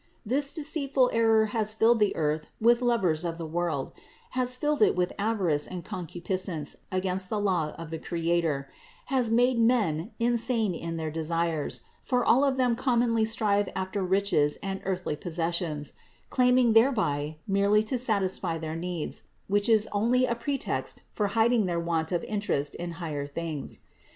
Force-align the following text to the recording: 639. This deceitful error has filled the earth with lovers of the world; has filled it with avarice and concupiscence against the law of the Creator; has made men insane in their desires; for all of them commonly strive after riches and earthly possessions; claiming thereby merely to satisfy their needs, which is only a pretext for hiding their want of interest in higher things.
639. 0.23 0.37
This 0.37 0.51
deceitful 0.53 1.09
error 1.13 1.45
has 1.47 1.75
filled 1.75 1.99
the 1.99 2.15
earth 2.15 2.47
with 2.59 2.81
lovers 2.81 3.23
of 3.23 3.37
the 3.37 3.45
world; 3.45 3.91
has 4.31 4.55
filled 4.55 4.81
it 4.81 4.95
with 4.95 5.13
avarice 5.19 5.67
and 5.67 5.85
concupiscence 5.85 6.77
against 6.91 7.29
the 7.29 7.39
law 7.39 7.69
of 7.77 7.91
the 7.91 7.99
Creator; 7.99 8.67
has 9.13 9.29
made 9.29 9.59
men 9.59 10.09
insane 10.19 10.73
in 10.73 10.97
their 10.97 11.11
desires; 11.11 11.81
for 12.01 12.25
all 12.25 12.43
of 12.43 12.57
them 12.57 12.75
commonly 12.75 13.25
strive 13.25 13.69
after 13.75 14.03
riches 14.03 14.57
and 14.63 14.81
earthly 14.85 15.15
possessions; 15.15 15.93
claiming 16.31 16.73
thereby 16.73 17.37
merely 17.47 17.83
to 17.83 17.99
satisfy 17.99 18.57
their 18.57 18.75
needs, 18.75 19.21
which 19.47 19.69
is 19.69 19.87
only 19.91 20.25
a 20.25 20.33
pretext 20.33 21.03
for 21.13 21.27
hiding 21.37 21.67
their 21.67 21.79
want 21.79 22.11
of 22.11 22.23
interest 22.23 22.73
in 22.73 22.93
higher 22.93 23.27
things. 23.27 23.81